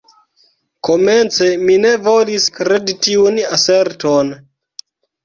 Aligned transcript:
Komence 0.87 1.49
mi 1.65 1.75
ne 1.83 1.91
volis 2.07 2.47
kredi 2.55 2.95
tiun 3.09 3.37
aserton. 3.59 4.33